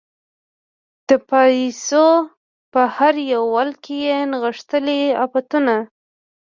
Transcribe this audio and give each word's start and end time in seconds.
د 1.07 1.11
پایڅو 1.29 2.07
په 2.71 2.81
هر 2.95 3.13
یو 3.33 3.43
ول 3.55 3.71
کې 3.83 3.95
یې 4.07 4.17
نغښتلي 4.31 5.01
عفتونه 5.23 5.75